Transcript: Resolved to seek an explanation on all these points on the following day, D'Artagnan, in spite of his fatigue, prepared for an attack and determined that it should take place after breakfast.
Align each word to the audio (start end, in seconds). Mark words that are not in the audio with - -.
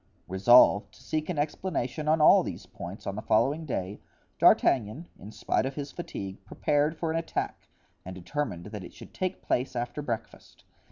Resolved 0.27 0.93
to 0.95 1.03
seek 1.03 1.29
an 1.29 1.37
explanation 1.37 2.07
on 2.07 2.21
all 2.21 2.41
these 2.41 2.65
points 2.65 3.05
on 3.05 3.15
the 3.15 3.21
following 3.21 3.67
day, 3.67 3.99
D'Artagnan, 4.39 5.07
in 5.19 5.31
spite 5.31 5.67
of 5.67 5.75
his 5.75 5.91
fatigue, 5.91 6.43
prepared 6.43 6.97
for 6.97 7.11
an 7.11 7.19
attack 7.19 7.67
and 8.03 8.15
determined 8.15 8.65
that 8.71 8.83
it 8.83 8.93
should 8.93 9.13
take 9.13 9.43
place 9.43 9.75
after 9.75 10.01
breakfast. 10.01 10.63